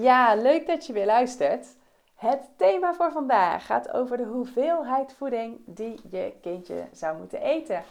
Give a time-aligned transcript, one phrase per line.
[0.00, 1.76] Ja, leuk dat je weer luistert.
[2.14, 7.82] Het thema voor vandaag gaat over de hoeveelheid voeding die je kindje zou moeten eten.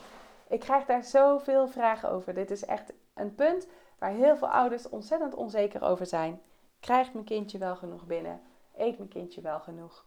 [0.48, 2.34] Ik krijg daar zoveel vragen over.
[2.34, 3.68] Dit is echt een punt
[4.00, 6.42] waar heel veel ouders ontzettend onzeker over zijn.
[6.80, 8.42] Krijgt mijn kindje wel genoeg binnen?
[8.76, 10.06] Eet mijn kindje wel genoeg?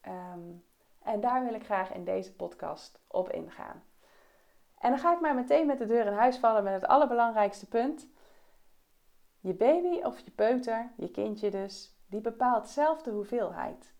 [0.00, 0.50] Ehm,
[1.02, 3.82] en daar wil ik graag in deze podcast op ingaan.
[4.78, 7.66] En dan ga ik maar meteen met de deur in huis vallen met het allerbelangrijkste
[7.66, 8.06] punt.
[9.48, 13.92] Je baby of je peuter, je kindje dus, die bepaalt zelf de hoeveelheid.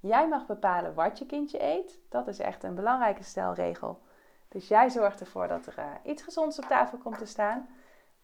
[0.00, 2.00] Jij mag bepalen wat je kindje eet.
[2.08, 4.02] Dat is echt een belangrijke stelregel.
[4.48, 7.68] Dus jij zorgt ervoor dat er uh, iets gezonds op tafel komt te staan.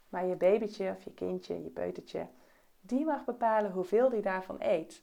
[0.09, 2.27] Maar je babytje of je kindje, je peutertje,
[2.81, 5.03] die mag bepalen hoeveel die daarvan eet.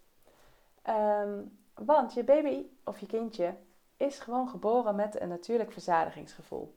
[0.90, 3.56] Um, want je baby of je kindje
[3.98, 6.76] is gewoon geboren met een natuurlijk verzadigingsgevoel.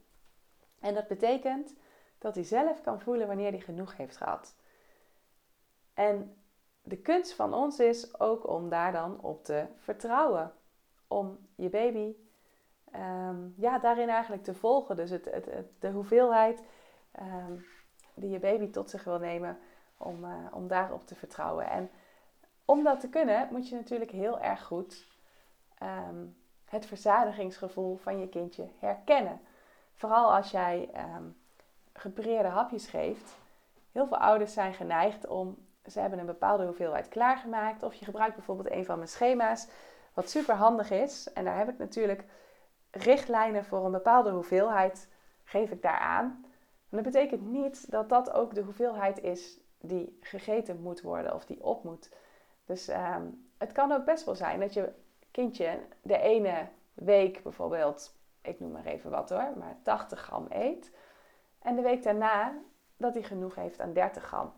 [0.81, 1.75] En dat betekent
[2.19, 4.55] dat hij zelf kan voelen wanneer hij genoeg heeft gehad.
[5.95, 6.37] En
[6.83, 10.53] de kunst van ons is ook om daar dan op te vertrouwen.
[11.09, 12.15] Om je baby
[12.95, 14.97] um, ja, daarin eigenlijk te volgen.
[14.97, 16.63] Dus het, het, de hoeveelheid
[17.21, 17.65] um,
[18.15, 19.59] die je baby tot zich wil nemen,
[19.97, 21.67] om, uh, om daarop te vertrouwen.
[21.71, 21.91] En
[22.65, 25.07] om dat te kunnen, moet je natuurlijk heel erg goed
[25.83, 29.41] um, het verzadigingsgevoel van je kindje herkennen.
[29.95, 30.91] Vooral als jij
[31.97, 33.37] gepareerde hapjes geeft.
[33.93, 37.83] Heel veel ouders zijn geneigd om, ze hebben een bepaalde hoeveelheid klaargemaakt.
[37.83, 39.69] Of je gebruikt bijvoorbeeld een van mijn schema's,
[40.15, 41.33] wat super handig is.
[41.33, 42.25] En daar heb ik natuurlijk
[42.91, 45.09] richtlijnen voor een bepaalde hoeveelheid,
[45.45, 46.45] geef ik daar aan.
[46.91, 51.45] En dat betekent niet dat dat ook de hoeveelheid is die gegeten moet worden of
[51.45, 52.11] die op moet.
[52.65, 54.93] Dus um, het kan ook best wel zijn dat je
[55.31, 60.91] kindje de ene week bijvoorbeeld, ik noem maar even wat hoor, maar 80 gram eet.
[61.67, 62.53] En de week daarna
[62.97, 64.53] dat hij genoeg heeft aan 30 gram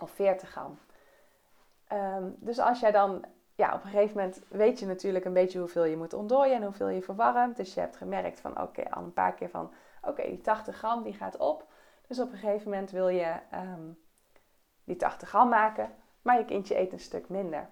[0.00, 0.78] of 40 gram.
[1.92, 3.24] Um, dus als jij dan,
[3.54, 6.62] ja, op een gegeven moment weet je natuurlijk een beetje hoeveel je moet ontdooien en
[6.62, 7.56] hoeveel je verwarmt.
[7.56, 11.02] Dus je hebt gemerkt van, oké, al een paar keer van, oké, die 80 gram
[11.02, 11.66] die gaat op.
[12.06, 13.98] Dus op een gegeven moment wil je um,
[14.84, 17.68] die 80 gram maken, maar je kindje eet een stuk minder.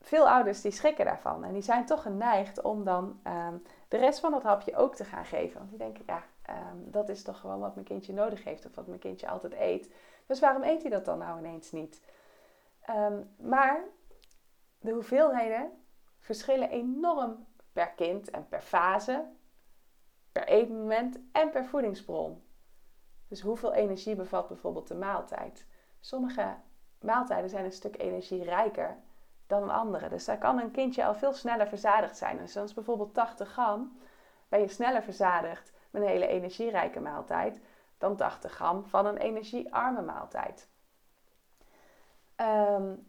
[0.00, 4.20] Veel ouders die schrikken daarvan en die zijn toch geneigd om dan um, de rest
[4.20, 5.58] van het hapje ook te gaan geven.
[5.58, 8.74] Want die denken, ja, Um, dat is toch gewoon wat mijn kindje nodig heeft of
[8.74, 9.92] wat mijn kindje altijd eet.
[10.26, 12.02] Dus waarom eet hij dat dan nou ineens niet?
[12.90, 13.84] Um, maar
[14.78, 15.70] de hoeveelheden
[16.18, 19.24] verschillen enorm per kind en per fase,
[20.32, 22.42] per eetmoment en per voedingsbron.
[23.28, 25.66] Dus hoeveel energie bevat bijvoorbeeld de maaltijd?
[26.00, 26.56] Sommige
[27.00, 28.96] maaltijden zijn een stuk energierijker
[29.46, 30.08] dan andere.
[30.08, 32.38] Dus daar kan een kindje al veel sneller verzadigd zijn.
[32.38, 33.98] Dus dan is bijvoorbeeld 80 gram,
[34.48, 37.60] ben je sneller verzadigd een hele energierijke maaltijd
[37.98, 40.68] dan 80 gram van een energiearme maaltijd.
[42.36, 43.08] Um,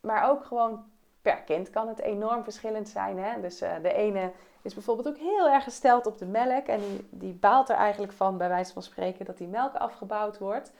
[0.00, 0.84] maar ook gewoon
[1.22, 3.18] per kind kan het enorm verschillend zijn.
[3.18, 3.40] Hè?
[3.40, 4.32] Dus uh, de ene
[4.62, 6.66] is bijvoorbeeld ook heel erg gesteld op de melk.
[6.66, 10.38] En die, die baalt er eigenlijk van, bij wijze van spreken, dat die melk afgebouwd
[10.38, 10.72] wordt.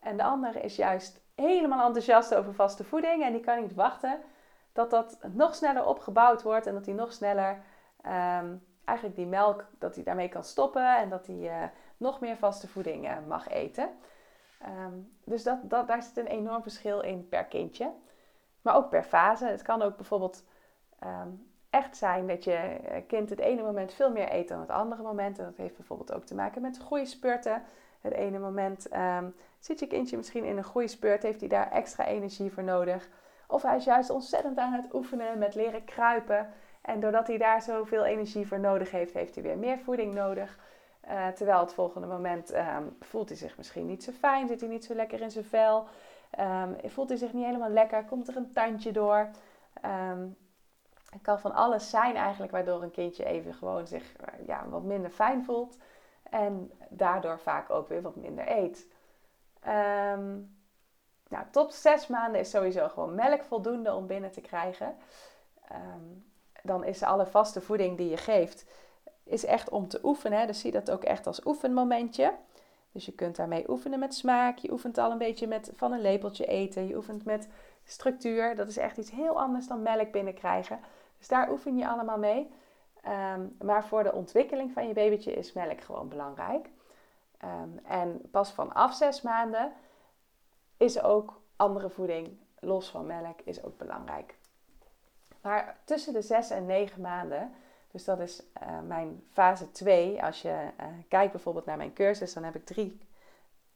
[0.00, 3.22] En de andere is juist helemaal enthousiast over vaste voeding.
[3.22, 4.20] En die kan niet wachten
[4.72, 6.66] dat dat nog sneller opgebouwd wordt.
[6.66, 7.62] En dat die nog sneller
[8.40, 12.36] um, eigenlijk die melk, dat hij daarmee kan stoppen en dat hij uh, nog meer
[12.36, 13.88] vaste voeding uh, mag eten.
[14.66, 17.92] Um, dus dat, dat, daar zit een enorm verschil in per kindje.
[18.62, 19.46] Maar ook per fase.
[19.46, 20.44] Het kan ook bijvoorbeeld
[21.04, 24.70] um, echt zijn dat je eh, kind het ene moment veel meer eet dan het
[24.70, 25.38] andere moment.
[25.38, 27.62] En dat heeft bijvoorbeeld ook te maken met groeispurten.
[28.00, 32.06] Het ene moment um, zit je kindje misschien in een groeispurt, heeft hij daar extra
[32.06, 33.08] energie voor nodig.
[33.46, 36.48] Of hij is juist ontzettend aan het oefenen met leren kruipen.
[36.82, 40.58] En doordat hij daar zoveel energie voor nodig heeft, heeft hij weer meer voeding nodig.
[41.08, 44.68] Uh, terwijl het volgende moment um, voelt hij zich misschien niet zo fijn, zit hij
[44.68, 45.86] niet zo lekker in zijn vel.
[46.40, 49.28] Um, voelt hij zich niet helemaal lekker, komt er een tandje door.
[51.10, 54.16] Het kan van alles zijn eigenlijk waardoor een kindje even gewoon zich
[54.46, 55.76] ja, wat minder fijn voelt.
[56.22, 58.86] En daardoor vaak ook weer wat minder eet.
[61.28, 64.96] nou, tot zes maanden is sowieso gewoon melk voldoende om binnen te krijgen.
[65.72, 66.29] Um,
[66.62, 68.64] dan is alle vaste voeding die je geeft,
[69.24, 70.46] is echt om te oefenen.
[70.46, 72.34] Dus zie dat ook echt als oefenmomentje.
[72.92, 74.58] Dus je kunt daarmee oefenen met smaak.
[74.58, 76.86] Je oefent al een beetje met van een lepeltje eten.
[76.86, 77.48] Je oefent met
[77.84, 78.56] structuur.
[78.56, 80.80] Dat is echt iets heel anders dan melk binnenkrijgen.
[81.18, 82.50] Dus daar oefen je allemaal mee.
[83.02, 86.68] Ehm, maar voor de ontwikkeling van je babytje is melk gewoon belangrijk.
[87.44, 89.72] Um, en pas vanaf zes maanden
[90.76, 94.38] is ook andere voeding, los van melk, is ook belangrijk.
[95.40, 97.52] Maar tussen de zes en negen maanden,
[97.90, 100.22] dus dat is uh, mijn fase 2.
[100.22, 100.48] Als je
[100.80, 103.00] uh, kijkt bijvoorbeeld naar mijn cursus, dan heb ik drie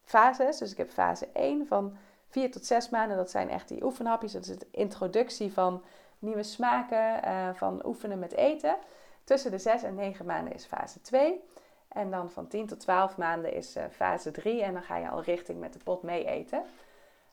[0.05, 0.59] fases.
[0.59, 1.97] Dus ik heb fase 1 van
[2.29, 3.17] 4 tot 6 maanden.
[3.17, 4.33] Dat zijn echt die oefenhapjes.
[4.33, 5.83] Dat is de introductie van
[6.19, 8.77] nieuwe smaken, uh, van oefenen met eten.
[9.25, 11.41] Tussen de 6 en 9 maanden is fase 2.
[11.89, 14.63] En dan van 10 tot 12 maanden is fase 3.
[14.63, 16.63] En dan ga je al richting met de pot mee eten.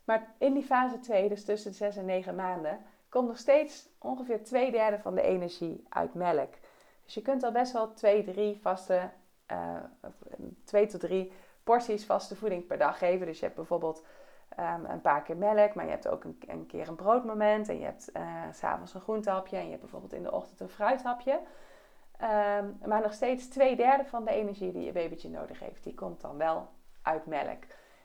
[0.04, 2.80] Maar in die fase 2, dus tussen de 6 en 9 maanden,
[3.12, 6.54] komt nog steeds ongeveer twee derde van de energie uit melk.
[7.04, 9.10] Dus je kunt al best wel 2, 3 vaste,
[9.52, 9.76] uh,
[10.64, 11.32] 2 tot 3
[11.64, 13.26] porties vaste voeding per dag geven.
[13.26, 14.06] Dus je hebt bijvoorbeeld
[14.60, 17.70] um, een paar keer melk, maar je hebt ook een, een keer een broodmoment.
[17.70, 20.70] En je hebt uh, s'avonds een groentehapje en je hebt bijvoorbeeld in de ochtend een
[20.70, 21.40] fruithapje.
[22.22, 25.94] Um, maar nog steeds twee derde van de energie die je babytje nodig heeft, die
[25.94, 26.68] komt dan wel
[27.02, 27.64] uit melk.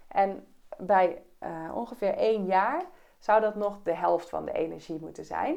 [0.08, 0.46] En
[0.78, 1.22] bij
[1.74, 2.82] ongeveer één jaar
[3.18, 5.56] zou dat nog de helft van de energie moeten zijn.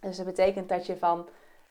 [0.00, 1.28] Dus dat betekent dat je van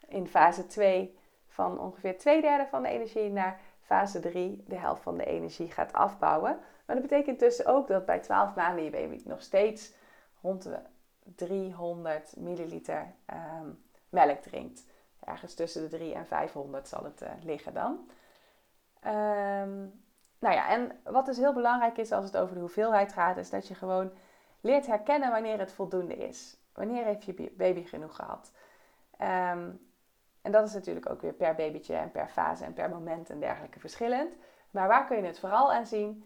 [0.08, 5.02] in fase 2 van ongeveer twee derde van de energie naar fase 3 de helft
[5.02, 6.60] van de energie gaat afbouwen.
[6.86, 9.94] Maar dat betekent dus ook dat bij 12 maanden je baby nog steeds
[10.42, 10.80] rond de
[11.36, 13.14] 300 milliliter
[13.62, 14.84] um, melk drinkt.
[15.20, 18.10] Ergens tussen de 3 en 500 zal het uh, liggen dan.
[19.06, 20.04] Um,
[20.40, 23.50] nou ja, en wat dus heel belangrijk is als het over de hoeveelheid gaat, is
[23.50, 24.12] dat je gewoon
[24.66, 26.58] leert herkennen wanneer het voldoende is.
[26.74, 28.52] Wanneer heeft je baby genoeg gehad?
[29.22, 29.90] Um,
[30.42, 33.40] en dat is natuurlijk ook weer per babytje en per fase en per moment en
[33.40, 34.34] dergelijke verschillend.
[34.72, 36.24] Maar waar kun je het vooral aan zien?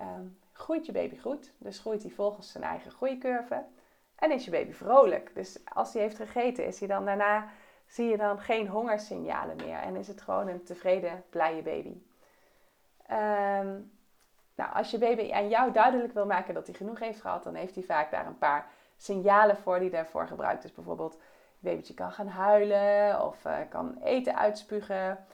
[0.00, 1.52] Um, groeit je baby goed?
[1.58, 3.64] Dus groeit hij volgens zijn eigen groeicurve?
[4.14, 5.34] En is je baby vrolijk?
[5.34, 7.48] Dus als hij heeft gegeten, is hij dan daarna,
[7.86, 9.78] zie je dan geen hongersignalen meer.
[9.78, 12.02] En is het gewoon een tevreden, blije baby.
[13.10, 13.90] Um,
[14.60, 17.54] nou, als je baby aan jou duidelijk wil maken dat hij genoeg heeft gehad, dan
[17.54, 18.66] heeft hij vaak daar een paar
[18.96, 20.62] signalen voor die daarvoor gebruikt.
[20.62, 21.18] Dus bijvoorbeeld
[21.58, 25.26] babytje kan gaan huilen of uh, kan eten uitspugen.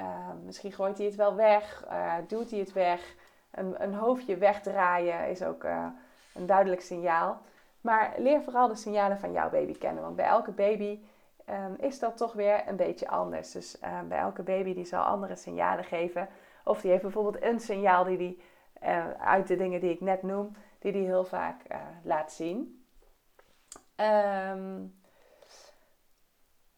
[0.00, 0.06] Uh,
[0.44, 3.14] misschien gooit hij het wel weg, uh, duwt hij het weg.
[3.50, 5.64] Een, een hoofdje wegdraaien is ook
[6.34, 7.40] een duidelijk signaal.
[7.80, 10.02] Maar leer vooral de signalen van jouw baby kennen.
[10.02, 11.00] Want bij elke baby
[11.76, 13.52] is dat toch weer een beetje anders.
[13.52, 13.78] Dus
[14.08, 16.28] bij elke baby die zal andere signalen geven.
[16.64, 18.42] Of die heeft bijvoorbeeld een signaal die die
[19.18, 21.62] uit de dingen die ik net noem, die die heel vaak
[22.02, 22.84] laat zien.
[23.96, 24.98] Um,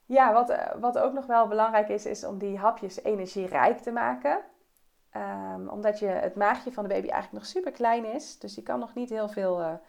[0.07, 3.91] ja, wat, eh, wat ook nog wel belangrijk is, is om die hapjes energierijk te
[3.91, 4.41] maken.
[5.17, 8.39] Um, omdat je, het maagje van de baby eigenlijk nog super klein is.
[8.39, 9.81] Dus die kan nog niet heel veel,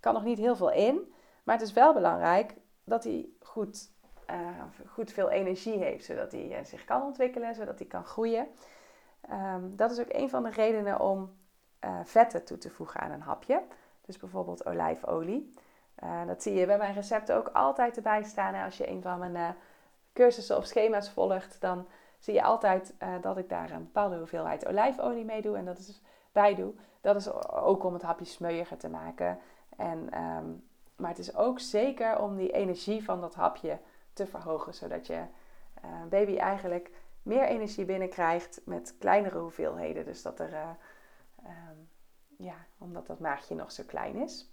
[0.00, 1.12] kan nog niet heel veel in.
[1.44, 2.54] Maar het is wel belangrijk
[2.84, 3.90] dat hij goed,
[4.86, 6.04] goed veel energie heeft.
[6.04, 8.48] Zodat hij zich kan ontwikkelen, zodat hij kan groeien.
[9.32, 11.38] Um, dat is ook een van de redenen om
[12.04, 13.62] vetten toe te voegen aan een hapje.
[14.06, 15.54] Dus bijvoorbeeld olijfolie.
[16.26, 18.54] dat zie je bij mijn recepten ook altijd erbij staan.
[18.54, 19.56] Als je een van mijn
[20.12, 21.86] cursussen of schema's volgt, dan
[22.18, 25.56] zie je altijd dat ik daar een bepaalde hoeveelheid olijfolie mee doe.
[25.56, 26.72] En dat is bij doe.
[27.00, 29.38] Dat is ook om het hapje smeuiger te maken.
[29.76, 30.64] En, um,
[30.96, 33.78] maar het is ook zeker om die energie van dat hapje
[34.12, 34.74] te verhogen.
[34.74, 35.22] Zodat je
[36.08, 36.90] baby eigenlijk
[37.30, 40.04] meer energie binnenkrijgt met kleinere hoeveelheden.
[40.04, 40.70] Dus dat er, uh,
[42.36, 44.52] ja, omdat dat maagje nog zo klein is.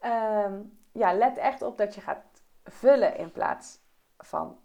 [0.00, 3.80] Um, ja, let echt op dat je gaat vullen in plaats
[4.18, 4.58] van.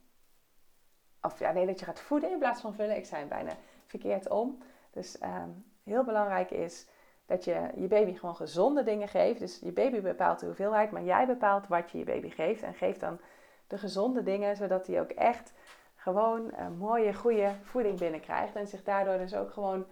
[1.21, 2.97] Of ja, nee, dat je gaat voeden in plaats van vullen.
[2.97, 3.51] Ik zei bijna
[3.85, 4.61] verkeerd om.
[4.91, 6.87] Dus um, heel belangrijk is
[7.25, 9.39] dat je je baby gewoon gezonde dingen geeft.
[9.39, 12.63] Dus je baby bepaalt de hoeveelheid, maar jij bepaalt wat je je baby geeft.
[12.63, 13.19] En geef dan
[13.67, 15.53] de gezonde dingen, zodat hij ook echt
[15.97, 18.55] gewoon mooie, goede voeding binnenkrijgt.
[18.55, 19.85] En zich daardoor dus ook gewoon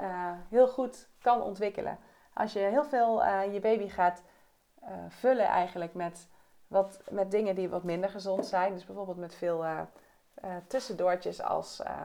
[0.00, 1.98] uh, heel goed kan ontwikkelen.
[2.34, 4.22] Als je heel veel uh, je baby gaat
[4.82, 6.28] uh, vullen eigenlijk met
[6.66, 8.72] wat, met dingen die wat minder gezond zijn.
[8.72, 9.64] Dus bijvoorbeeld met veel
[10.66, 12.02] tussendoortjes als uh,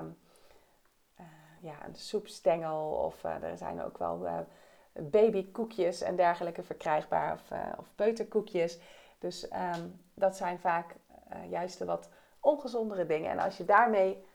[1.60, 2.90] ja, een soepstengel.
[2.92, 4.46] Of er zijn ook wel
[4.94, 7.34] babykoekjes en dergelijke verkrijgbaar.
[7.34, 8.80] Of, of peuterkoekjes.
[9.20, 10.96] Dus um, dat zijn vaak
[11.50, 12.10] juist de wat
[12.46, 13.32] ongezondere dingen.
[13.32, 14.26] En als je daarmee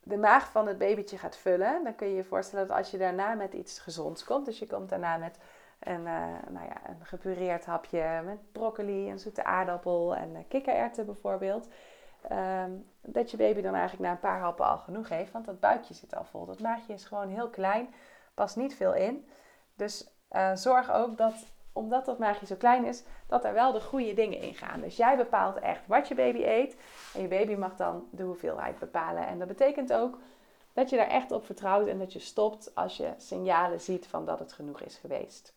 [0.00, 2.98] de maag van het babytje gaat vullen, dan kun je je voorstellen dat als je
[2.98, 5.38] daarna met iets gezonds komt, dus je komt daarna met
[5.84, 11.06] en uh, nou ja, een gepureerd hapje met broccoli, een zoete aardappel en uh, kikkererwten
[11.06, 11.68] bijvoorbeeld.
[12.28, 12.70] ehm,
[13.00, 15.32] dat je baby dan eigenlijk na een paar happen al genoeg heeft.
[15.32, 16.46] Want dat buikje zit al vol.
[16.46, 17.94] Dat maagje is gewoon heel klein,
[18.34, 19.28] past niet veel in.
[19.74, 21.34] Dus uh, zorg ook dat,
[21.74, 24.80] omdat dat maagje zo klein is, dat er wel de goede dingen in gaan.
[24.80, 26.76] Dus jij bepaalt echt wat je baby eet.
[27.14, 29.26] En je baby mag dan de hoeveelheid bepalen.
[29.26, 30.18] En dat betekent ook
[30.72, 34.24] dat je daar echt op vertrouwt en dat je stopt als je signalen ziet van
[34.24, 35.54] dat het genoeg is geweest.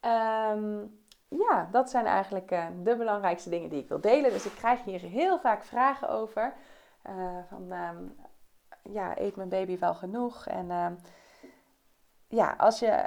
[0.00, 4.30] Um, ja, dat zijn eigenlijk uh, de belangrijkste dingen die ik wil delen.
[4.30, 6.54] Dus ik krijg hier heel vaak vragen over.
[7.06, 8.16] Uh, van, um,
[8.82, 10.46] ja, eet mijn baby wel genoeg?
[10.46, 10.86] En uh,
[12.32, 13.04] ja, als je,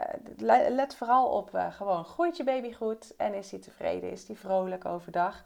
[0.70, 4.36] let vooral op, uh, gewoon groeit je baby goed en is hij tevreden, is hij
[4.36, 5.44] vrolijk overdag.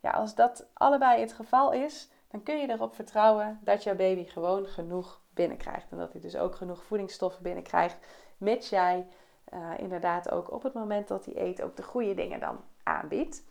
[0.00, 4.24] Ja, als dat allebei het geval is, dan kun je erop vertrouwen dat jouw baby
[4.24, 5.90] gewoon genoeg binnenkrijgt.
[5.90, 7.96] En dat hij dus ook genoeg voedingsstoffen binnenkrijgt,
[8.38, 9.06] mits jij
[9.54, 13.42] uh, inderdaad ook op het moment dat hij eet ook de goede dingen dan aanbiedt.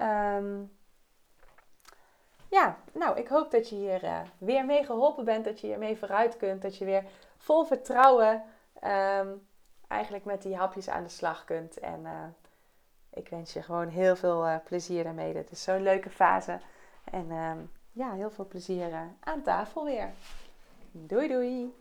[0.00, 0.76] Um,
[2.48, 5.98] ja, nou, ik hoop dat je hier uh, weer mee geholpen bent, dat je hiermee
[5.98, 7.04] vooruit kunt, dat je weer
[7.36, 8.44] vol vertrouwen
[8.84, 9.46] um,
[9.88, 11.78] eigenlijk met die hapjes aan de slag kunt.
[11.78, 12.24] En uh,
[13.10, 15.36] ik wens je gewoon heel veel uh, plezier daarmee.
[15.36, 16.60] Het is zo'n leuke fase.
[17.04, 20.10] En um, ja, heel veel plezier aan tafel weer.
[20.92, 21.74] Doei doei!